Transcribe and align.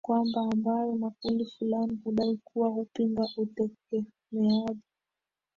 kwamba 0.07 0.39
ambayo 0.41 0.95
makundi 0.95 1.45
fulani 1.45 1.99
hudai 2.03 2.37
kuwa 2.45 2.69
hupinga 2.69 3.23
utegemeaj 3.37 4.77